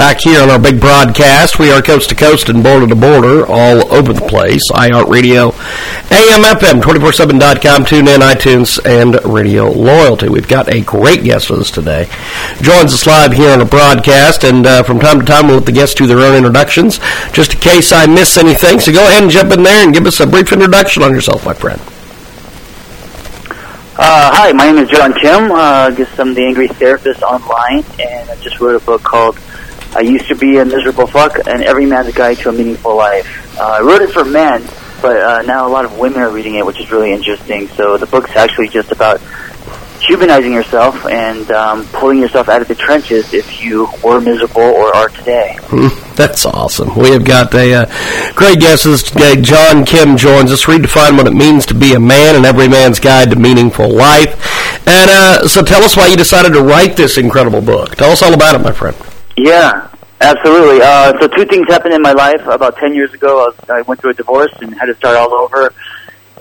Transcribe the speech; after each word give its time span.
Back 0.00 0.22
here 0.22 0.40
on 0.40 0.48
our 0.48 0.58
big 0.58 0.80
broadcast, 0.80 1.58
we 1.58 1.70
are 1.70 1.82
coast 1.82 2.08
to 2.08 2.14
coast 2.14 2.48
and 2.48 2.62
border 2.62 2.86
to 2.86 2.96
border, 2.96 3.44
all 3.46 3.92
over 3.92 4.14
the 4.14 4.22
place. 4.22 4.62
iHeartRadio, 4.72 5.52
AM, 6.10 6.42
FM, 6.42 6.80
247.com, 6.80 7.84
tune 7.84 8.08
in, 8.08 8.22
iTunes, 8.22 8.80
and 8.86 9.22
Radio 9.30 9.70
Loyalty. 9.70 10.30
We've 10.30 10.48
got 10.48 10.72
a 10.74 10.80
great 10.80 11.22
guest 11.22 11.50
with 11.50 11.60
us 11.60 11.70
today. 11.70 12.08
Joins 12.62 12.94
us 12.94 13.06
live 13.06 13.34
here 13.34 13.50
on 13.50 13.60
a 13.60 13.66
broadcast, 13.66 14.42
and 14.42 14.66
uh, 14.66 14.82
from 14.84 15.00
time 15.00 15.20
to 15.20 15.26
time 15.26 15.48
we'll 15.48 15.56
let 15.56 15.66
the 15.66 15.72
guests 15.72 15.96
do 15.96 16.06
their 16.06 16.20
own 16.20 16.34
introductions, 16.34 16.98
just 17.34 17.52
in 17.52 17.60
case 17.60 17.92
I 17.92 18.06
miss 18.06 18.38
anything. 18.38 18.80
So 18.80 18.92
go 18.92 19.06
ahead 19.06 19.22
and 19.22 19.30
jump 19.30 19.52
in 19.52 19.62
there 19.62 19.84
and 19.84 19.92
give 19.92 20.06
us 20.06 20.18
a 20.20 20.26
brief 20.26 20.50
introduction 20.50 21.02
on 21.02 21.12
yourself, 21.12 21.44
my 21.44 21.52
friend. 21.52 21.78
Uh, 23.98 24.30
hi, 24.32 24.52
my 24.52 24.64
name 24.72 24.78
is 24.78 24.88
John 24.88 25.12
Kim. 25.12 25.52
Uh, 25.52 25.56
I 25.56 25.90
guess 25.94 26.18
I'm 26.18 26.32
the 26.32 26.46
Angry 26.46 26.68
Therapist 26.68 27.22
online, 27.22 27.84
and 28.00 28.30
I 28.30 28.36
just 28.36 28.60
wrote 28.60 28.80
a 28.80 28.84
book 28.86 29.02
called 29.02 29.38
I 29.94 30.00
used 30.00 30.28
to 30.28 30.36
be 30.36 30.58
a 30.58 30.64
miserable 30.64 31.06
fuck, 31.06 31.38
and 31.46 31.62
every 31.62 31.86
man's 31.86 32.14
guide 32.14 32.38
to 32.38 32.50
a 32.50 32.52
meaningful 32.52 32.96
life. 32.96 33.58
Uh, 33.58 33.64
I 33.64 33.80
wrote 33.80 34.02
it 34.02 34.10
for 34.10 34.24
men, 34.24 34.62
but 35.02 35.16
uh, 35.16 35.42
now 35.42 35.66
a 35.66 35.70
lot 35.70 35.84
of 35.84 35.98
women 35.98 36.20
are 36.20 36.30
reading 36.30 36.54
it, 36.54 36.64
which 36.64 36.80
is 36.80 36.90
really 36.90 37.12
interesting. 37.12 37.68
So 37.68 37.96
the 37.98 38.06
book's 38.06 38.36
actually 38.36 38.68
just 38.68 38.92
about 38.92 39.20
humanizing 40.00 40.52
yourself 40.52 41.06
and 41.06 41.50
um, 41.50 41.84
pulling 41.86 42.18
yourself 42.18 42.48
out 42.48 42.62
of 42.62 42.68
the 42.68 42.74
trenches 42.74 43.34
if 43.34 43.62
you 43.62 43.88
were 44.02 44.20
miserable 44.20 44.62
or 44.62 44.94
are 44.96 45.08
today. 45.10 45.58
That's 46.16 46.46
awesome. 46.46 46.96
We 46.96 47.10
have 47.10 47.24
got 47.24 47.54
a 47.54 47.74
uh, 47.74 48.32
great 48.34 48.60
guest 48.60 48.84
today. 49.08 49.40
John 49.40 49.84
Kim 49.84 50.16
joins 50.16 50.52
us. 50.52 50.64
Redefine 50.64 51.16
what 51.16 51.26
it 51.26 51.34
means 51.34 51.66
to 51.66 51.74
be 51.74 51.94
a 51.94 52.00
man 52.00 52.36
and 52.36 52.46
every 52.46 52.68
man's 52.68 53.00
guide 53.00 53.30
to 53.30 53.36
meaningful 53.36 53.88
life. 53.88 54.86
And 54.86 55.10
uh, 55.10 55.48
so 55.48 55.62
tell 55.62 55.82
us 55.82 55.96
why 55.96 56.08
you 56.08 56.16
decided 56.16 56.52
to 56.54 56.62
write 56.62 56.96
this 56.96 57.18
incredible 57.18 57.60
book. 57.60 57.96
Tell 57.96 58.10
us 58.10 58.22
all 58.22 58.34
about 58.34 58.54
it, 58.54 58.62
my 58.62 58.72
friend. 58.72 58.96
Yeah, 59.42 59.88
absolutely. 60.20 60.82
Uh, 60.82 61.18
so 61.18 61.26
two 61.28 61.46
things 61.46 61.66
happened 61.68 61.94
in 61.94 62.02
my 62.02 62.12
life. 62.12 62.42
About 62.46 62.76
10 62.76 62.94
years 62.94 63.14
ago, 63.14 63.44
I, 63.44 63.46
was, 63.46 63.70
I 63.70 63.80
went 63.82 63.98
through 64.02 64.10
a 64.10 64.14
divorce 64.14 64.52
and 64.60 64.74
had 64.74 64.86
to 64.86 64.94
start 64.94 65.16
all 65.16 65.32
over 65.32 65.72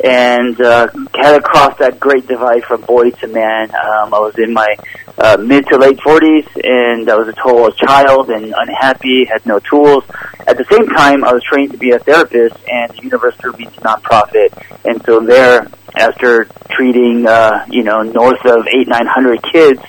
and 0.03 0.59
uh, 0.59 0.87
had 1.15 1.37
to 1.37 1.41
cross 1.41 1.77
that 1.79 1.97
great 1.97 2.27
divide 2.27 2.65
from 2.65 2.81
boy 2.81 3.11
to 3.11 3.27
man. 3.27 3.69
Um, 3.69 4.13
I 4.13 4.19
was 4.19 4.37
in 4.37 4.51
my 4.51 4.75
uh, 5.17 5.37
mid 5.37 5.65
to 5.67 5.77
late 5.77 5.97
40s, 5.99 6.47
and 6.61 7.09
I 7.09 7.15
was 7.15 7.29
a 7.29 7.33
total 7.33 7.71
child 7.71 8.29
and 8.29 8.53
unhappy, 8.57 9.25
had 9.25 9.45
no 9.45 9.59
tools. 9.59 10.03
At 10.45 10.57
the 10.57 10.65
same 10.69 10.87
time, 10.87 11.23
I 11.23 11.31
was 11.31 11.43
trained 11.43 11.71
to 11.71 11.77
be 11.77 11.91
a 11.91 11.99
therapist, 11.99 12.55
and 12.67 12.91
the 12.91 13.03
universe 13.03 13.35
threw 13.37 13.53
me 13.53 13.65
to 13.65 13.81
nonprofit. 13.81 14.49
And 14.85 15.01
so 15.05 15.19
there, 15.21 15.67
after 15.95 16.45
treating, 16.69 17.25
uh, 17.25 17.65
you 17.69 17.83
know, 17.83 18.01
north 18.01 18.45
of 18.45 18.67
eight, 18.67 18.87
nine 18.87 19.07
hundred 19.07 19.41
kids, 19.43 19.81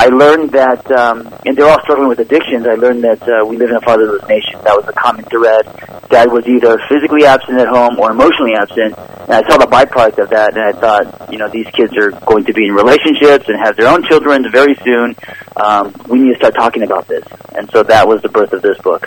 I 0.00 0.06
learned 0.14 0.52
that, 0.52 0.88
um, 0.92 1.26
and 1.44 1.56
they're 1.56 1.66
all 1.66 1.82
struggling 1.82 2.08
with 2.08 2.20
addictions. 2.20 2.68
I 2.68 2.74
learned 2.74 3.02
that 3.02 3.20
uh, 3.26 3.44
we 3.44 3.56
live 3.56 3.70
in 3.70 3.76
a 3.76 3.80
fatherless 3.80 4.22
nation. 4.28 4.54
That 4.62 4.78
was 4.78 4.86
a 4.86 4.92
common 4.92 5.24
thread. 5.24 5.66
Dad 6.08 6.30
was 6.30 6.46
either 6.46 6.78
physically 6.88 7.26
absent 7.26 7.58
at 7.58 7.66
home 7.66 7.98
or 7.98 8.12
emotionally 8.12 8.54
absent, 8.54 8.94
and 8.94 9.32
I 9.34 9.42
saw 9.50 9.58
the 9.58 9.66
byproduct 9.66 10.22
of 10.22 10.30
that. 10.30 10.56
And 10.56 10.62
I 10.62 10.70
thought, 10.70 11.32
you 11.32 11.38
know, 11.38 11.50
these 11.50 11.66
kids 11.74 11.96
are 11.98 12.12
going 12.30 12.44
to 12.44 12.52
be 12.54 12.66
in 12.66 12.74
relationships 12.74 13.48
and 13.48 13.58
have 13.58 13.76
their 13.76 13.88
own 13.88 14.06
children 14.06 14.46
very 14.52 14.78
soon. 14.84 15.16
Um, 15.56 15.92
we 16.06 16.20
need 16.20 16.30
to 16.30 16.38
start 16.38 16.54
talking 16.54 16.84
about 16.84 17.08
this, 17.08 17.26
and 17.56 17.68
so 17.72 17.82
that 17.82 18.06
was 18.06 18.22
the 18.22 18.28
birth 18.28 18.52
of 18.52 18.62
this 18.62 18.78
book. 18.78 19.02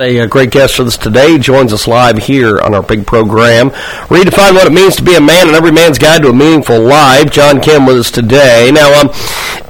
A 0.00 0.26
great 0.26 0.50
guest 0.50 0.76
for 0.76 0.84
us 0.84 0.96
today 0.96 1.36
joins 1.36 1.74
us 1.74 1.86
live 1.86 2.16
here 2.16 2.58
on 2.58 2.74
our 2.74 2.82
big 2.82 3.06
program. 3.06 3.68
Redefine 4.08 4.54
what 4.54 4.66
it 4.66 4.72
means 4.72 4.96
to 4.96 5.02
be 5.02 5.14
a 5.14 5.20
man 5.20 5.46
and 5.46 5.54
every 5.54 5.72
man's 5.72 5.98
guide 5.98 6.22
to 6.22 6.30
a 6.30 6.32
meaningful 6.32 6.80
life. 6.80 7.30
John 7.30 7.60
Kim 7.60 7.84
with 7.84 7.98
us 7.98 8.10
today. 8.10 8.70
Now, 8.72 8.98
um, 8.98 9.10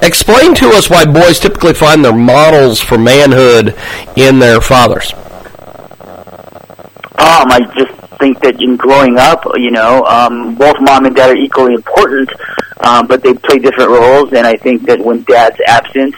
explain 0.03 0.55
to 0.55 0.69
us 0.69 0.89
why 0.89 1.05
boys 1.05 1.41
typically 1.41 1.75
find 1.75 2.05
their 2.05 2.15
models 2.15 2.81
for 2.81 2.97
manhood 2.97 3.75
in 4.15 4.39
their 4.39 4.61
fathers. 4.61 5.13
Um, 7.19 7.51
I 7.51 7.59
just 7.75 7.93
think 8.21 8.41
that 8.43 8.63
in 8.63 8.77
growing 8.77 9.19
up, 9.19 9.45
you 9.57 9.73
know, 9.73 10.05
um, 10.05 10.55
both 10.55 10.77
mom 10.79 11.07
and 11.07 11.17
dad 11.17 11.31
are 11.31 11.37
equally 11.37 11.75
important, 11.75 12.31
um, 12.83 13.09
but 13.09 13.25
they 13.25 13.35
play 13.35 13.59
different 13.59 13.91
roles. 13.91 14.33
And 14.33 14.47
I 14.47 14.55
think 14.55 14.87
that 14.87 15.01
when 15.01 15.25
dad's 15.25 15.59
absent, 15.67 16.15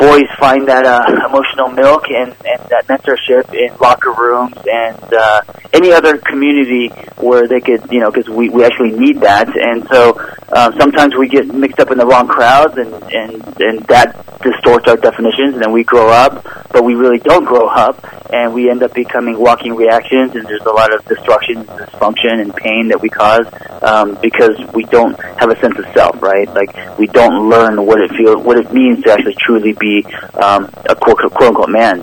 boys 0.00 0.24
find 0.38 0.66
that 0.66 0.86
uh, 0.86 1.04
emotional 1.28 1.68
milk 1.68 2.04
and, 2.08 2.32
and 2.48 2.60
that 2.72 2.88
mentorship 2.88 3.52
in 3.52 3.76
locker 3.78 4.12
rooms 4.12 4.56
and 4.64 5.12
uh, 5.12 5.42
any 5.74 5.92
other 5.92 6.16
community 6.16 6.88
where 7.20 7.46
they 7.46 7.60
could, 7.60 7.84
you 7.92 8.00
know, 8.00 8.10
because 8.10 8.28
we, 8.28 8.48
we 8.48 8.64
actually 8.64 8.92
need 8.92 9.20
that. 9.20 9.46
And 9.54 9.86
so 9.92 10.16
uh, 10.48 10.72
sometimes 10.78 11.14
we 11.18 11.28
get 11.28 11.46
mixed 11.52 11.78
up 11.80 11.90
in 11.90 11.98
the 11.98 12.06
wrong 12.06 12.28
crowds 12.28 12.78
and, 12.78 12.92
and, 13.12 13.60
and 13.60 13.80
that 13.86 14.16
distorts 14.42 14.88
our 14.88 14.96
definitions 14.96 15.54
and 15.54 15.62
then 15.62 15.72
we 15.72 15.84
grow 15.84 16.08
up, 16.08 16.44
but 16.72 16.84
we 16.84 16.94
really 16.94 17.18
don't 17.18 17.44
grow 17.44 17.66
up 17.68 18.04
and 18.32 18.54
we 18.54 18.70
end 18.70 18.82
up 18.82 18.94
becoming 18.94 19.38
walking 19.38 19.74
reactions 19.74 20.34
and 20.34 20.46
there's 20.46 20.62
a 20.62 20.70
lot 20.70 20.94
of 20.94 21.04
destruction 21.06 21.64
dysfunction 21.64 22.40
and 22.40 22.54
pain 22.54 22.88
that 22.88 23.00
we 23.00 23.08
cause 23.08 23.46
um, 23.82 24.16
because 24.20 24.56
we 24.72 24.84
don't 24.84 25.18
have 25.38 25.50
a 25.50 25.60
sense 25.60 25.78
of 25.78 25.84
self, 25.94 26.20
right? 26.22 26.48
Like 26.54 26.98
we 26.98 27.06
don't 27.06 27.48
learn 27.48 27.84
what 27.84 28.00
it 28.00 28.10
feels, 28.10 28.44
what 28.44 28.58
it 28.58 28.72
means 28.72 29.02
to 29.04 29.12
actually 29.12 29.34
truly 29.34 29.72
be 29.72 30.04
um, 30.34 30.70
a 30.88 30.94
quote, 30.94 31.18
quote 31.32 31.48
unquote 31.48 31.70
man. 31.70 32.00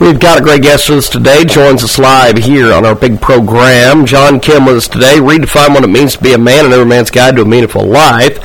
We've 0.00 0.18
got 0.18 0.40
a 0.40 0.42
great 0.42 0.62
guest 0.62 0.88
with 0.88 0.98
us 0.98 1.08
today. 1.08 1.44
Joins 1.44 1.84
us 1.84 2.00
live 2.00 2.36
here 2.36 2.72
on 2.72 2.84
our 2.84 2.96
big 2.96 3.20
program. 3.20 4.04
John 4.06 4.40
Kim 4.40 4.66
with 4.66 4.76
us 4.76 4.88
today. 4.88 5.18
Redefine 5.18 5.70
what 5.70 5.84
it 5.84 5.88
means 5.88 6.16
to 6.16 6.22
be 6.22 6.32
a 6.32 6.38
man 6.38 6.64
and 6.64 6.74
every 6.74 6.84
man's 6.84 7.12
guide 7.12 7.36
to 7.36 7.42
a 7.42 7.44
meaningful 7.44 7.86
life. 7.86 8.36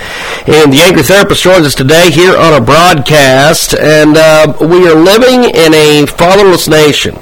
And 0.48 0.72
the 0.72 0.82
Angry 0.82 1.02
Therapist 1.02 1.42
joins 1.42 1.66
us 1.66 1.74
today 1.74 2.12
here 2.12 2.38
on 2.38 2.54
a 2.54 2.64
broadcast. 2.64 3.74
And 3.74 4.16
uh, 4.16 4.58
we 4.62 4.88
are 4.88 4.96
living 4.96 5.46
in 5.46 5.74
a 5.74 6.06
fatherless 6.06 6.68
nation. 6.68 7.16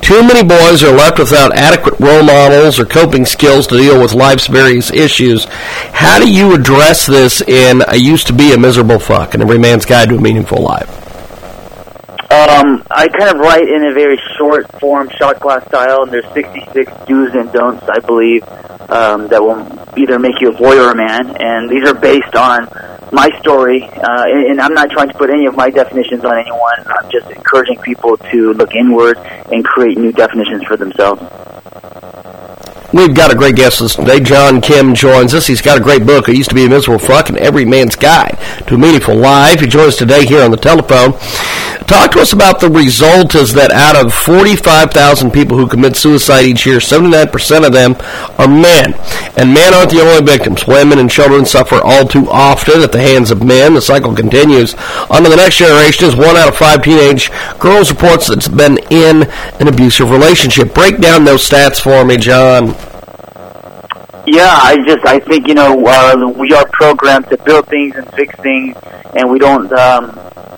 Too 0.00 0.22
many 0.22 0.46
boys 0.46 0.84
are 0.84 0.94
left 0.94 1.18
without 1.18 1.56
adequate 1.56 1.98
role 1.98 2.22
models 2.22 2.78
or 2.78 2.86
coping 2.86 3.26
skills 3.26 3.66
to 3.66 3.76
deal 3.76 4.00
with 4.00 4.14
life's 4.14 4.46
various 4.46 4.92
issues. 4.92 5.46
How 5.46 6.20
do 6.20 6.30
you 6.30 6.54
address 6.54 7.06
this 7.06 7.40
in 7.42 7.82
I 7.82 7.94
used 7.94 8.28
to 8.28 8.32
be 8.32 8.52
a 8.52 8.58
miserable 8.58 9.00
fuck 9.00 9.34
and 9.34 9.42
every 9.42 9.58
man's 9.58 9.84
guide 9.84 10.10
to 10.10 10.16
a 10.16 10.20
meaningful 10.20 10.62
life? 10.62 11.03
Um, 12.54 12.84
I 12.88 13.08
kind 13.08 13.34
of 13.34 13.40
write 13.40 13.68
in 13.68 13.84
a 13.86 13.92
very 13.92 14.16
short 14.38 14.70
form, 14.78 15.10
shot 15.18 15.40
glass 15.40 15.66
style, 15.66 16.02
and 16.02 16.12
there's 16.12 16.26
66 16.34 16.92
do's 17.06 17.34
and 17.34 17.52
don'ts, 17.52 17.82
I 17.88 17.98
believe, 17.98 18.44
um, 18.90 19.26
that 19.28 19.42
will 19.42 19.58
either 19.98 20.20
make 20.20 20.40
you 20.40 20.50
a 20.50 20.56
boy 20.56 20.78
or 20.78 20.92
a 20.92 20.94
man, 20.94 21.36
and 21.40 21.68
these 21.68 21.88
are 21.88 21.94
based 21.94 22.36
on 22.36 22.68
my 23.12 23.28
story, 23.40 23.82
uh, 23.82 24.24
and, 24.26 24.52
and 24.52 24.60
I'm 24.60 24.72
not 24.72 24.90
trying 24.90 25.08
to 25.08 25.14
put 25.14 25.30
any 25.30 25.46
of 25.46 25.56
my 25.56 25.68
definitions 25.68 26.24
on 26.24 26.38
anyone. 26.38 26.74
I'm 26.86 27.10
just 27.10 27.28
encouraging 27.30 27.80
people 27.80 28.16
to 28.18 28.52
look 28.52 28.74
inward 28.74 29.18
and 29.18 29.64
create 29.64 29.98
new 29.98 30.12
definitions 30.12 30.62
for 30.64 30.76
themselves. 30.76 31.22
We've 32.92 33.16
got 33.16 33.32
a 33.32 33.36
great 33.36 33.56
guest 33.56 33.78
today. 33.96 34.20
John 34.20 34.60
Kim 34.60 34.94
joins 34.94 35.34
us. 35.34 35.48
He's 35.48 35.60
got 35.60 35.76
a 35.76 35.80
great 35.80 36.06
book. 36.06 36.28
It 36.28 36.36
used 36.36 36.50
to 36.50 36.54
be 36.54 36.64
a 36.64 36.68
miserable 36.68 37.04
fuck 37.04 37.28
and 37.28 37.36
every 37.38 37.64
man's 37.64 37.96
guide 37.96 38.38
to 38.68 38.76
a 38.76 38.78
meaningful 38.78 39.16
life. 39.16 39.58
He 39.58 39.66
joins 39.66 39.94
us 39.94 39.96
today 39.96 40.24
here 40.24 40.44
on 40.44 40.52
the 40.52 40.56
telephone. 40.56 41.14
Talk 41.86 42.12
to 42.12 42.20
us 42.20 42.32
about 42.32 42.60
the 42.60 42.70
result 42.70 43.34
is 43.34 43.52
that 43.54 43.70
out 43.70 43.94
of 43.94 44.14
45,000 44.14 45.30
people 45.32 45.58
who 45.58 45.66
commit 45.66 45.96
suicide 45.96 46.46
each 46.46 46.64
year, 46.64 46.78
79% 46.78 47.66
of 47.66 47.72
them 47.74 47.96
are 48.38 48.48
men. 48.48 48.94
And 49.36 49.52
men 49.52 49.74
aren't 49.74 49.90
the 49.90 50.00
only 50.00 50.24
victims. 50.24 50.66
Women 50.66 50.98
and 50.98 51.10
children 51.10 51.44
suffer 51.44 51.80
all 51.84 52.08
too 52.08 52.26
often 52.30 52.80
at 52.80 52.92
the 52.92 53.02
hands 53.02 53.30
of 53.30 53.44
men. 53.44 53.74
The 53.74 53.82
cycle 53.82 54.14
continues. 54.14 54.74
On 55.10 55.22
to 55.24 55.28
the 55.28 55.36
next 55.36 55.58
generation 55.58 56.08
is 56.08 56.16
one 56.16 56.36
out 56.36 56.48
of 56.48 56.56
five 56.56 56.82
teenage 56.82 57.30
girls 57.58 57.90
reports 57.90 58.28
that's 58.28 58.48
been 58.48 58.78
in 58.90 59.24
an 59.60 59.68
abusive 59.68 60.10
relationship. 60.10 60.72
Break 60.72 61.00
down 61.00 61.24
those 61.24 61.46
stats 61.46 61.80
for 61.80 62.02
me, 62.04 62.16
John. 62.16 62.74
Yeah, 64.26 64.48
I 64.48 64.76
just 64.86 65.04
I 65.06 65.18
think 65.18 65.48
you 65.48 65.54
know 65.54 65.84
uh, 65.84 66.32
we 66.38 66.52
are 66.54 66.66
programmed 66.72 67.28
to 67.28 67.36
build 67.44 67.66
things 67.68 67.94
and 67.94 68.10
fix 68.14 68.34
things, 68.40 68.74
and 69.14 69.30
we 69.30 69.38
don't 69.38 69.70
um, 69.74 70.06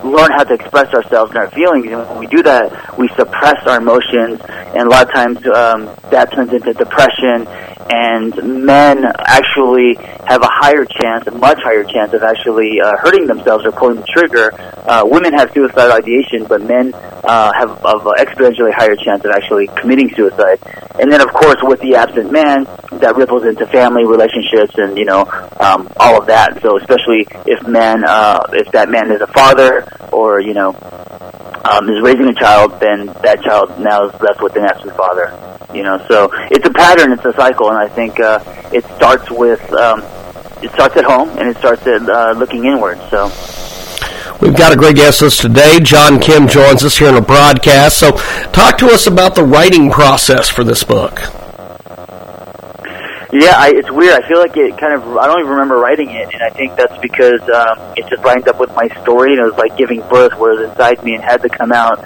learn 0.05 0.31
how 0.31 0.45
to 0.45 0.55
express 0.55 0.95
ourselves 0.95 1.31
and 1.31 1.39
our 1.39 1.51
feelings. 1.51 1.87
And 1.87 1.99
when 2.09 2.19
we 2.19 2.27
do 2.29 2.45
that, 2.45 2.97
we 2.97 3.09
suppress 3.17 3.67
our 3.67 3.79
emotions, 3.79 4.41
and 4.47 4.87
a 4.87 4.89
lot 4.89 5.09
of 5.09 5.13
times 5.13 5.39
um, 5.49 5.91
that 6.11 6.33
turns 6.33 6.53
into 6.53 6.75
depression. 6.75 7.49
And 7.89 8.65
men 8.65 9.05
actually 9.27 9.95
have 10.27 10.43
a 10.43 10.51
higher 10.51 10.85
chance, 10.85 11.27
a 11.29 11.31
much 11.31 11.59
higher 11.63 11.85
chance 11.85 12.13
of 12.15 12.23
actually 12.23 12.81
uh, 12.81 12.97
hurting 12.99 13.27
themselves 13.27 13.65
or 13.65 13.71
pulling 13.71 13.97
the 13.97 14.07
trigger. 14.07 14.51
Uh, 14.89 15.05
women 15.07 15.33
have 15.35 15.53
suicidal 15.53 15.93
ideation, 15.93 16.47
but 16.49 16.63
men 16.63 16.93
uh, 16.95 17.53
have 17.53 17.71
an 17.71 18.15
exponentially 18.19 18.75
higher 18.75 18.97
chance 18.97 19.25
of 19.25 19.31
actually 19.31 19.69
committing 19.79 20.13
suicide. 20.17 20.59
And 20.99 21.13
then, 21.13 21.21
of 21.21 21.33
course, 21.33 21.59
with 21.63 21.81
the 21.81 21.95
absent 21.95 22.33
man, 22.33 22.67
that 23.01 23.17
ripples 23.17 23.45
into 23.45 23.67
family 23.67 24.05
relationships 24.05 24.75
and 24.77 24.97
you 24.97 25.05
know 25.05 25.23
um, 25.61 25.91
all 25.97 26.21
of 26.21 26.27
that. 26.27 26.61
So, 26.63 26.79
especially 26.79 27.27
if 27.47 27.67
man, 27.67 28.05
uh, 28.05 28.47
if 28.53 28.71
that 28.73 28.89
man 28.89 29.11
is 29.11 29.21
a 29.21 29.27
father 29.29 29.87
or 30.13 30.41
you 30.41 30.55
know 30.55 30.71
um, 31.65 31.89
is 31.89 32.01
raising 32.03 32.29
a 32.29 32.35
child, 32.35 32.79
then 32.81 33.07
that 33.23 33.43
child 33.43 33.79
now 33.81 34.09
is 34.09 34.21
left 34.21 34.43
with 34.43 34.57
an 34.57 34.65
absent 34.65 34.97
father. 34.97 35.33
You 35.75 35.83
know, 35.83 36.05
so 36.09 36.31
it's 36.51 36.67
a 36.67 36.73
pattern, 36.73 37.13
it's 37.13 37.25
a 37.25 37.33
cycle, 37.35 37.71
and 37.71 37.79
I 37.79 37.89
think 37.89 38.21
uh, 38.21 38.41
it 38.73 38.85
starts 38.97 39.31
with 39.31 39.61
um, 39.73 40.01
it 40.63 40.73
starts 40.73 40.97
at 40.97 41.05
home 41.05 41.29
and 41.39 41.49
it 41.49 41.57
starts 41.59 41.87
at 41.87 42.09
uh, 42.09 42.33
looking 42.37 42.65
inward. 42.65 42.99
So. 43.11 43.31
We've 44.41 44.57
got 44.57 44.73
a 44.73 44.77
great 44.77 44.97
guest 44.97 45.23
list 45.23 45.41
today. 45.41 45.81
John 45.81 46.21
Kim 46.21 46.47
joins 46.47 46.85
us 46.85 46.99
here 46.99 47.09
on 47.09 47.17
a 47.17 47.23
broadcast. 47.23 47.97
So, 47.99 48.13
talk 48.53 48.77
to 48.79 48.89
us 48.89 49.07
about 49.07 49.35
the 49.35 49.43
writing 49.43 49.91
process 49.91 50.51
for 50.51 50.63
this 50.63 50.85
book. 50.85 51.21
Yeah, 53.33 53.55
I, 53.59 53.73
it's 53.75 53.91
weird. 53.91 54.23
I 54.23 54.27
feel 54.29 54.39
like 54.39 54.57
it 54.57 54.79
kind 54.79 54.95
of. 54.95 55.17
I 55.17 55.27
don't 55.27 55.41
even 55.41 55.51
remember 55.51 55.77
writing 55.79 56.11
it, 56.11 56.33
and 56.33 56.43
I 56.43 56.51
think 56.51 56.77
that's 56.77 56.97
because 56.99 57.43
um, 57.51 57.95
it 57.97 58.07
just 58.09 58.25
lined 58.25 58.47
up 58.47 58.61
with 58.61 58.71
my 58.75 58.87
story, 59.03 59.33
and 59.33 59.41
it 59.41 59.45
was 59.45 59.59
like 59.59 59.77
giving 59.77 60.01
birth, 60.09 60.39
was 60.39 60.63
inside 60.63 61.03
me 61.03 61.15
and 61.15 61.25
had 61.25 61.43
to 61.43 61.49
come 61.49 61.73
out. 61.73 61.99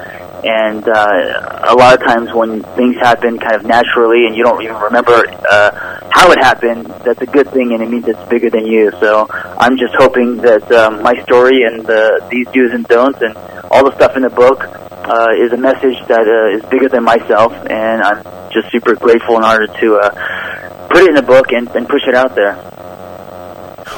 And 0.42 0.88
uh, 0.88 1.68
a 1.68 1.76
lot 1.76 1.92
of 1.92 2.00
times 2.00 2.32
when 2.32 2.62
things 2.72 2.96
happen 2.96 3.38
kind 3.38 3.54
of 3.54 3.64
naturally, 3.66 4.24
and 4.24 4.34
you 4.34 4.42
don't 4.42 4.62
even 4.62 4.76
remember 4.76 5.12
uh, 5.28 6.00
how 6.10 6.32
it 6.32 6.38
happened, 6.38 6.86
that's 7.04 7.20
a 7.20 7.26
good 7.26 7.50
thing, 7.50 7.72
and 7.74 7.82
it 7.82 7.90
means 7.90 8.08
it's 8.08 8.28
bigger 8.30 8.48
than 8.48 8.64
you. 8.64 8.90
So 9.00 9.26
I'm 9.30 9.76
just 9.76 9.92
hoping 9.98 10.38
that 10.38 10.72
um, 10.72 11.02
my 11.02 11.20
story 11.24 11.64
and 11.64 11.84
the, 11.84 12.26
these 12.30 12.46
do's 12.48 12.72
and 12.72 12.88
don'ts, 12.88 13.20
and 13.20 13.36
all 13.70 13.84
the 13.84 13.94
stuff 13.96 14.16
in 14.16 14.22
the 14.22 14.30
book, 14.30 14.64
uh, 14.64 15.28
is 15.36 15.52
a 15.52 15.58
message 15.58 16.00
that 16.08 16.24
uh, 16.24 16.56
is 16.56 16.64
bigger 16.70 16.88
than 16.88 17.04
myself, 17.04 17.52
and 17.68 18.00
I'm 18.00 18.24
just 18.50 18.72
super 18.72 18.94
grateful 18.94 19.36
and 19.36 19.44
honored 19.44 19.70
to 19.80 19.96
uh, 19.96 20.49
put 20.90 21.02
it 21.02 21.10
in 21.10 21.16
a 21.16 21.22
book 21.22 21.52
and, 21.52 21.68
and 21.70 21.88
push 21.88 22.02
it 22.06 22.14
out 22.14 22.34
there. 22.34 22.56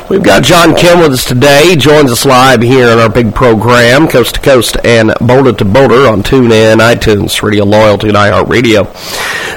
We've 0.08 0.22
got 0.22 0.42
John 0.42 0.74
Kim 0.74 1.00
with 1.00 1.12
us 1.12 1.24
today. 1.24 1.70
He 1.70 1.76
joins 1.76 2.10
us 2.10 2.24
live 2.24 2.60
here 2.60 2.90
on 2.90 2.98
our 2.98 3.08
big 3.08 3.34
program, 3.34 4.08
Coast 4.08 4.34
to 4.34 4.40
Coast 4.40 4.76
and 4.84 5.12
Boulder 5.20 5.52
to 5.54 5.64
Boulder 5.64 6.06
on 6.08 6.22
TuneIn, 6.22 6.78
iTunes, 6.78 7.42
Radio 7.42 7.64
Loyalty, 7.64 8.08
and 8.08 8.16
iHeartRadio. 8.16 8.86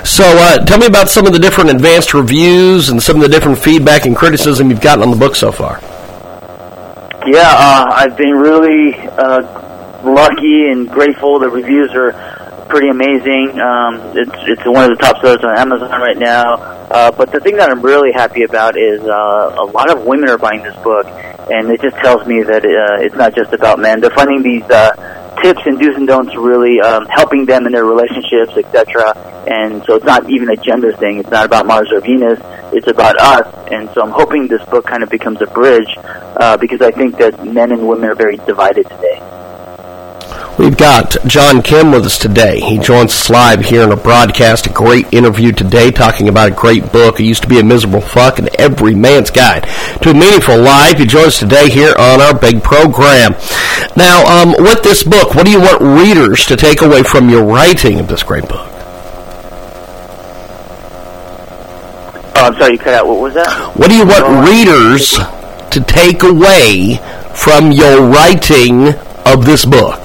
So 0.06 0.24
uh, 0.24 0.66
tell 0.66 0.78
me 0.78 0.86
about 0.86 1.10
some 1.10 1.26
of 1.26 1.34
the 1.34 1.40
different 1.40 1.72
advanced 1.72 2.14
reviews 2.14 2.90
and 2.90 3.02
some 3.02 3.18
of 3.18 3.22
the 3.22 3.30
different 3.30 3.58
feedback 3.58 4.06
and 4.06 4.16
criticism 4.16 4.70
you've 4.70 4.82
gotten 4.82 5.04
on 5.04 5.12
the 5.12 5.18
book 5.18 5.36
so 5.36 5.52
far. 5.52 5.80
Yeah, 7.28 7.50
uh, 7.50 7.92
I've 7.92 8.16
been 8.16 8.36
really 8.36 8.94
uh, 8.96 9.42
lucky 10.04 10.70
and 10.70 10.90
grateful. 10.90 11.40
The 11.40 11.50
reviews 11.50 11.92
are 11.94 12.12
pretty 12.76 12.90
amazing. 12.90 13.58
Um, 13.58 13.96
it's 14.20 14.36
it's 14.52 14.66
one 14.68 14.84
of 14.84 14.92
the 14.92 15.00
top 15.00 15.24
sellers 15.24 15.40
on 15.48 15.56
Amazon 15.58 15.96
right 16.02 16.18
now. 16.18 16.56
Uh, 16.92 17.10
but 17.10 17.32
the 17.32 17.40
thing 17.40 17.56
that 17.56 17.72
I'm 17.72 17.82
really 17.82 18.12
happy 18.12 18.44
about 18.44 18.78
is 18.78 19.00
uh, 19.00 19.56
a 19.56 19.64
lot 19.72 19.90
of 19.90 20.04
women 20.04 20.28
are 20.28 20.38
buying 20.38 20.62
this 20.62 20.76
book, 20.84 21.08
and 21.08 21.72
it 21.72 21.80
just 21.80 21.96
tells 22.04 22.28
me 22.28 22.44
that 22.44 22.66
uh, 22.68 23.00
it's 23.00 23.16
not 23.16 23.34
just 23.34 23.54
about 23.54 23.80
men. 23.80 24.02
They're 24.02 24.12
finding 24.12 24.44
these 24.44 24.64
uh, 24.68 24.92
tips 25.42 25.62
and 25.64 25.80
do's 25.80 25.96
and 25.96 26.06
don'ts 26.06 26.36
really 26.36 26.82
um, 26.82 27.06
helping 27.08 27.46
them 27.46 27.66
in 27.66 27.72
their 27.72 27.86
relationships, 27.86 28.52
etc. 28.60 29.16
And 29.48 29.82
so 29.86 29.96
it's 29.96 30.06
not 30.06 30.30
even 30.30 30.50
a 30.50 30.58
gender 30.58 30.92
thing. 30.92 31.20
It's 31.20 31.32
not 31.32 31.46
about 31.46 31.66
Mars 31.66 31.88
or 31.94 32.02
Venus. 32.02 32.42
It's 32.76 32.88
about 32.88 33.16
us. 33.22 33.48
And 33.72 33.90
so 33.96 34.02
I'm 34.02 34.12
hoping 34.12 34.48
this 34.48 34.64
book 34.68 34.86
kind 34.86 35.02
of 35.02 35.10
becomes 35.10 35.42
a 35.42 35.48
bridge 35.48 35.96
uh, 35.96 36.58
because 36.58 36.82
I 36.82 36.92
think 36.92 37.20
that 37.20 37.40
men 37.46 37.72
and 37.72 37.88
women 37.88 38.10
are 38.10 38.16
very 38.16 38.36
divided 38.36 38.84
today. 38.90 39.35
We've 40.58 40.78
got 40.78 41.18
John 41.28 41.62
Kim 41.62 41.92
with 41.92 42.06
us 42.06 42.18
today. 42.18 42.62
He 42.62 42.80
joins 42.80 43.12
us 43.12 43.30
live 43.30 43.60
here 43.60 43.82
in 43.82 43.92
a 43.92 43.98
broadcast, 43.98 44.68
a 44.68 44.70
great 44.70 45.14
interview 45.14 45.52
today 45.52 45.92
talking 45.92 46.30
about 46.30 46.48
a 46.50 46.56
great 46.56 46.94
book. 46.94 47.18
He 47.18 47.28
used 47.28 47.42
to 47.44 47.50
be 47.50 47.60
a 47.60 47.64
miserable 47.64 48.00
fuck 48.00 48.40
and 48.40 48.48
every 48.56 48.96
man's 48.96 49.30
guide 49.30 49.64
to 50.02 50.12
a 50.12 50.14
meaningful 50.14 50.58
life. 50.58 50.98
He 50.98 51.06
joins 51.06 51.28
us 51.28 51.40
today 51.40 51.70
here 51.70 51.94
on 52.00 52.22
our 52.22 52.40
big 52.40 52.64
program. 52.64 53.36
Now, 53.98 54.24
um, 54.26 54.56
with 54.58 54.82
this 54.82 55.04
book, 55.04 55.36
what 55.36 55.46
do 55.46 55.52
you 55.52 55.60
want 55.60 55.82
readers 55.82 56.46
to 56.46 56.56
take 56.56 56.82
away 56.82 57.04
from 57.04 57.30
your 57.30 57.44
writing 57.44 58.00
of 58.00 58.08
this 58.08 58.24
great 58.24 58.48
book? 58.48 58.72
Oh, 62.38 62.48
I'm 62.48 62.54
sorry, 62.54 62.74
you 62.74 62.80
cut 62.80 62.94
out. 62.94 63.08
What 63.08 63.20
was 63.20 63.34
that? 63.34 63.76
What 63.76 63.90
do 63.90 63.96
you 63.98 64.06
want 64.06 64.48
readers 64.48 65.18
to 65.72 65.82
take 65.82 66.24
away 66.24 67.02
from 67.34 67.74
your 67.74 68.08
writing 68.08 68.94
of 69.26 69.44
this 69.44 69.66
book? 69.66 70.05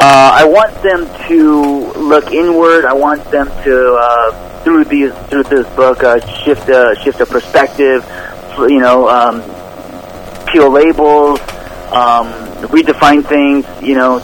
Uh, 0.00 0.30
I 0.32 0.44
want 0.44 0.80
them 0.80 1.10
to 1.26 1.92
look 1.98 2.30
inward. 2.30 2.84
I 2.84 2.92
want 2.92 3.24
them 3.32 3.48
to, 3.64 3.94
uh, 4.00 4.62
through 4.62 4.84
these 4.84 5.12
through 5.28 5.42
this 5.44 5.66
book, 5.74 6.04
uh, 6.04 6.20
shift 6.44 6.68
a 6.68 6.94
shift 7.02 7.20
a 7.20 7.26
perspective. 7.26 8.06
You 8.58 8.78
know, 8.78 9.08
um, 9.08 9.42
peel 10.46 10.70
labels, 10.70 11.40
um, 11.90 12.30
redefine 12.70 13.26
things. 13.26 13.66
You 13.82 13.96
know, 13.96 14.20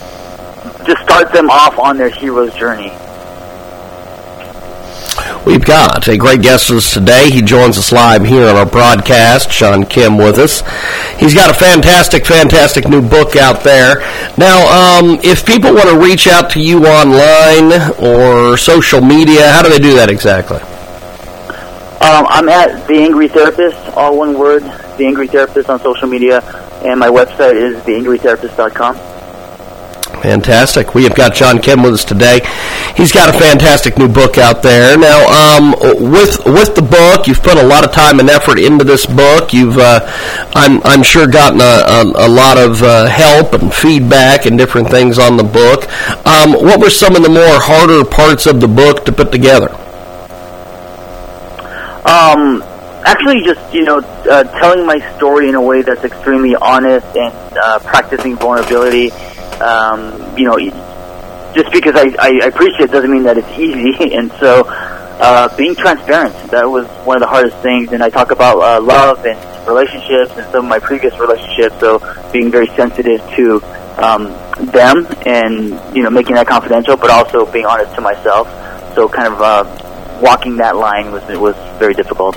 just 0.86 1.02
start 1.02 1.32
them 1.32 1.50
off 1.50 1.76
on 1.76 1.96
their 1.96 2.10
hero's 2.10 2.54
journey. 2.54 2.92
We've 5.46 5.64
got 5.64 6.08
a 6.08 6.16
great 6.16 6.40
guest 6.40 6.70
with 6.70 6.78
us 6.78 6.94
today. 6.94 7.30
He 7.30 7.42
joins 7.42 7.76
us 7.76 7.92
live 7.92 8.24
here 8.24 8.48
on 8.48 8.56
our 8.56 8.64
broadcast. 8.64 9.52
Sean 9.52 9.84
Kim 9.84 10.16
with 10.16 10.38
us. 10.38 10.62
He's 11.20 11.34
got 11.34 11.50
a 11.50 11.54
fantastic, 11.54 12.24
fantastic 12.24 12.88
new 12.88 13.02
book 13.02 13.36
out 13.36 13.62
there. 13.62 13.96
Now, 14.38 15.00
um, 15.00 15.20
if 15.22 15.44
people 15.44 15.74
want 15.74 15.90
to 15.90 15.98
reach 15.98 16.26
out 16.26 16.48
to 16.52 16.60
you 16.60 16.86
online 16.86 17.92
or 17.98 18.56
social 18.56 19.02
media, 19.02 19.50
how 19.50 19.62
do 19.62 19.68
they 19.68 19.78
do 19.78 19.94
that 19.96 20.08
exactly? 20.08 20.60
Um, 22.00 22.26
I'm 22.30 22.48
at 22.48 22.86
The 22.88 22.94
Angry 22.94 23.28
Therapist, 23.28 23.76
all 23.96 24.16
one 24.16 24.38
word, 24.38 24.62
The 24.96 25.04
Angry 25.04 25.28
Therapist 25.28 25.68
on 25.68 25.78
social 25.80 26.08
media, 26.08 26.40
and 26.84 26.98
my 26.98 27.08
website 27.08 27.56
is 27.56 27.76
theangrytherapist.com. 27.82 28.96
Fantastic. 30.22 30.94
We 30.94 31.04
have 31.04 31.14
got 31.14 31.34
John 31.34 31.60
Kim 31.60 31.82
with 31.82 31.92
us 31.92 32.04
today. 32.04 32.40
He's 32.96 33.10
got 33.10 33.34
a 33.34 33.38
fantastic 33.38 33.98
new 33.98 34.08
book 34.08 34.38
out 34.38 34.62
there. 34.62 34.96
Now, 34.96 35.26
um, 35.26 35.74
with 36.12 36.44
with 36.44 36.76
the 36.76 36.82
book, 36.82 37.26
you've 37.26 37.42
put 37.42 37.56
a 37.56 37.62
lot 37.66 37.84
of 37.84 37.92
time 37.92 38.20
and 38.20 38.30
effort 38.30 38.58
into 38.58 38.84
this 38.84 39.04
book. 39.04 39.52
You've, 39.52 39.78
uh, 39.78 40.00
I'm 40.54 40.80
I'm 40.84 41.02
sure, 41.02 41.26
gotten 41.26 41.60
a, 41.60 41.64
a, 41.64 42.26
a 42.26 42.28
lot 42.28 42.56
of 42.56 42.82
uh, 42.82 43.06
help 43.06 43.52
and 43.54 43.74
feedback 43.74 44.46
and 44.46 44.56
different 44.56 44.90
things 44.90 45.18
on 45.18 45.36
the 45.36 45.42
book. 45.42 45.90
Um, 46.24 46.52
what 46.52 46.80
were 46.80 46.90
some 46.90 47.16
of 47.16 47.22
the 47.22 47.28
more 47.28 47.58
harder 47.60 48.04
parts 48.04 48.46
of 48.46 48.60
the 48.60 48.68
book 48.68 49.04
to 49.06 49.12
put 49.12 49.32
together? 49.32 49.70
Um, 52.06 52.62
actually, 53.04 53.42
just 53.42 53.74
you 53.74 53.82
know, 53.82 53.98
uh, 53.98 54.44
telling 54.60 54.86
my 54.86 55.00
story 55.16 55.48
in 55.48 55.56
a 55.56 55.62
way 55.62 55.82
that's 55.82 56.04
extremely 56.04 56.54
honest 56.54 57.06
and 57.16 57.58
uh, 57.58 57.80
practicing 57.80 58.36
vulnerability 58.36 59.10
um, 59.60 60.36
you 60.36 60.44
know, 60.44 60.58
just 61.54 61.70
because 61.72 61.94
I, 61.96 62.14
I 62.20 62.46
appreciate 62.46 62.90
it 62.90 62.90
doesn't 62.90 63.10
mean 63.10 63.22
that 63.24 63.38
it's 63.38 63.48
easy. 63.58 64.14
And 64.14 64.30
so, 64.32 64.64
uh, 64.66 65.56
being 65.56 65.74
transparent, 65.74 66.34
that 66.50 66.64
was 66.64 66.86
one 67.06 67.16
of 67.16 67.20
the 67.20 67.26
hardest 67.26 67.56
things. 67.58 67.92
And 67.92 68.02
I 68.02 68.10
talk 68.10 68.30
about 68.30 68.58
uh, 68.58 68.80
love 68.80 69.24
and 69.24 69.38
relationships 69.66 70.32
and 70.36 70.44
some 70.52 70.64
of 70.64 70.68
my 70.68 70.78
previous 70.78 71.16
relationships. 71.18 71.78
So 71.80 72.00
being 72.32 72.50
very 72.50 72.66
sensitive 72.68 73.20
to 73.36 73.62
um, 73.96 74.24
them 74.72 75.06
and, 75.24 75.96
you 75.96 76.02
know, 76.02 76.10
making 76.10 76.34
that 76.34 76.46
confidential, 76.46 76.96
but 76.96 77.10
also 77.10 77.50
being 77.50 77.66
honest 77.66 77.94
to 77.94 78.00
myself. 78.00 78.48
So 78.94 79.08
kind 79.08 79.32
of 79.32 79.40
uh, 79.40 80.20
walking 80.20 80.56
that 80.56 80.76
line 80.76 81.12
was, 81.12 81.22
was 81.38 81.54
very 81.78 81.94
difficult. 81.94 82.36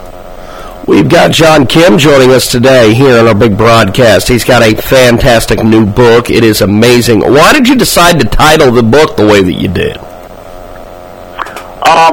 We've 0.87 1.09
got 1.09 1.31
John 1.31 1.67
Kim 1.67 1.97
joining 1.97 2.31
us 2.31 2.49
today 2.49 2.93
here 2.93 3.19
on 3.19 3.27
our 3.27 3.35
big 3.35 3.57
broadcast. 3.57 4.29
He's 4.29 4.45
got 4.45 4.63
a 4.63 4.73
fantastic 4.73 5.61
new 5.61 5.85
book. 5.85 6.29
It 6.29 6.45
is 6.45 6.61
amazing. 6.61 7.19
Why 7.19 7.51
did 7.51 7.67
you 7.67 7.75
decide 7.75 8.21
to 8.21 8.25
title 8.25 8.71
the 8.71 8.83
book 8.83 9.17
the 9.17 9.25
way 9.25 9.43
that 9.43 9.51
you 9.51 9.67
did? 9.67 9.97
Um, 9.97 10.05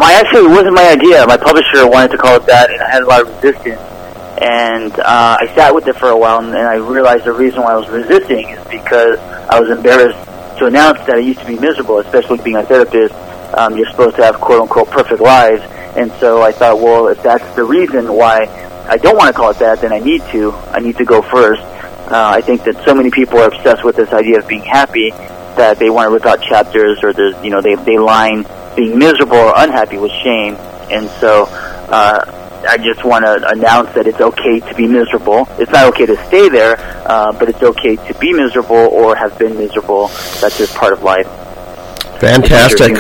I 0.03 0.21
actually, 0.21 0.47
it 0.47 0.57
wasn't 0.57 0.75
my 0.75 0.89
idea. 0.89 1.25
My 1.25 1.37
publisher 1.37 1.87
wanted 1.89 2.11
to 2.11 2.19
call 2.19 2.35
it 2.35 2.47
that, 2.47 2.69
and 2.69 2.83
I 2.83 2.91
had 2.91 3.05
a 3.05 3.07
lot 3.07 3.23
of 3.23 3.29
resistance. 3.29 3.81
And 4.43 4.93
uh, 4.99 5.37
I 5.39 5.47
sat 5.55 5.73
with 5.73 5.87
it 5.87 5.95
for 5.95 6.09
a 6.09 6.19
while, 6.19 6.41
and, 6.41 6.49
and 6.49 6.67
I 6.67 6.75
realized 6.75 7.27
the 7.27 7.33
reason 7.33 7.63
why 7.63 7.75
I 7.75 7.77
was 7.77 7.89
resisting 7.89 8.49
is 8.49 8.67
because 8.67 9.21
I 9.49 9.61
was 9.61 9.71
embarrassed 9.71 10.19
to 10.59 10.67
announce 10.67 10.99
that 11.07 11.15
I 11.15 11.19
used 11.19 11.39
to 11.39 11.47
be 11.47 11.61
miserable, 11.61 11.99
especially 11.99 12.39
being 12.39 12.57
a 12.57 12.65
therapist. 12.65 13.15
Um, 13.57 13.77
you're 13.77 13.89
supposed 13.91 14.17
to 14.17 14.25
have 14.25 14.41
quote 14.41 14.63
unquote 14.63 14.91
perfect 14.91 15.21
lives. 15.21 15.63
And 15.97 16.11
so 16.19 16.43
I 16.43 16.51
thought, 16.51 16.81
well, 16.81 17.07
if 17.07 17.23
that's 17.23 17.49
the 17.55 17.63
reason 17.63 18.13
why 18.13 18.47
I 18.89 18.97
don't 18.97 19.17
want 19.17 19.29
to 19.29 19.33
call 19.33 19.51
it 19.51 19.59
that, 19.59 19.81
then 19.81 19.93
I 19.93 19.99
need 19.99 20.23
to. 20.33 20.53
I 20.53 20.81
need 20.81 20.97
to 20.99 21.05
go 21.05 21.23
first. 21.23 21.63
Uh, 21.63 22.33
I 22.37 22.41
think 22.41 22.65
that 22.65 22.85
so 22.85 22.95
many 22.95 23.11
people 23.11 23.39
are 23.39 23.49
obsessed 23.49 23.85
with 23.85 23.97
this 23.97 24.13
idea 24.13 24.39
of 24.39 24.47
being 24.47 24.63
happy 24.63 25.11
that 25.11 25.79
they 25.79 25.89
want 25.89 26.09
to 26.09 26.13
rip 26.13 26.27
out 26.27 26.43
chapters 26.43 27.03
or 27.03 27.13
there's, 27.13 27.35
you 27.43 27.51
know, 27.51 27.63
they, 27.63 27.77
they 27.77 27.99
line 27.99 28.45
being 28.77 28.99
miserable 28.99 29.37
or 29.37 29.55
unhappy 29.57 29.97
with 29.97 30.13
shame. 30.23 30.57
And 30.91 31.09
so, 31.21 31.47
uh, 31.49 32.41
I 32.67 32.79
just 32.79 33.05
want 33.05 33.25
to 33.25 33.49
announce 33.49 33.95
that 33.95 34.07
it's 34.07 34.21
okay 34.21 34.61
to 34.61 34.75
be 34.75 34.87
miserable. 34.87 35.47
It's 35.59 35.71
not 35.71 35.87
okay 35.93 36.07
to 36.07 36.17
stay 36.27 36.49
there, 36.49 36.77
uh, 37.07 37.33
but 37.33 37.49
it's 37.49 37.63
okay 37.63 37.97
to 37.97 38.15
be 38.19 38.33
miserable 38.33 38.77
or 38.77 39.15
have 39.17 39.39
been 39.39 39.57
miserable. 39.57 40.09
That's 40.41 40.59
just 40.59 40.75
part 40.75 40.93
of 40.93 41.03
life. 41.03 41.27
Fantastic. 42.21 42.97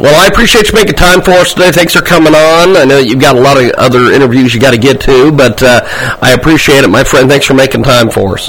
Well, 0.00 0.14
I 0.14 0.26
appreciate 0.26 0.70
you 0.70 0.74
making 0.74 0.96
time 0.96 1.22
for 1.22 1.30
us 1.32 1.54
today. 1.54 1.70
Thanks 1.70 1.94
for 1.94 2.02
coming 2.02 2.34
on. 2.34 2.76
I 2.76 2.84
know 2.84 2.98
you've 2.98 3.20
got 3.20 3.36
a 3.36 3.40
lot 3.40 3.56
of 3.56 3.70
other 3.72 4.12
interviews 4.12 4.54
you 4.54 4.60
got 4.60 4.72
to 4.72 4.78
get 4.78 5.00
to, 5.02 5.30
but 5.30 5.62
uh, 5.62 5.80
I 6.20 6.32
appreciate 6.32 6.84
it, 6.84 6.88
my 6.88 7.04
friend. 7.04 7.28
Thanks 7.28 7.46
for 7.46 7.54
making 7.54 7.84
time 7.84 8.10
for 8.10 8.34
us. 8.34 8.48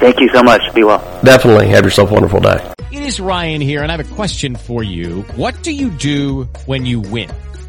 Thank 0.00 0.20
you 0.20 0.28
so 0.30 0.42
much. 0.42 0.62
Be 0.74 0.84
well. 0.84 1.00
Definitely. 1.22 1.68
Have 1.68 1.84
yourself 1.84 2.10
a 2.10 2.14
wonderful 2.14 2.40
day. 2.40 2.74
It 2.92 3.02
is 3.02 3.18
Ryan 3.18 3.60
here, 3.60 3.82
and 3.82 3.90
I 3.90 3.96
have 3.96 4.12
a 4.12 4.14
question 4.14 4.54
for 4.54 4.82
you. 4.82 5.22
What 5.36 5.62
do 5.62 5.72
you 5.72 5.90
do 5.90 6.44
when 6.66 6.86
you 6.86 7.00
win? 7.00 7.30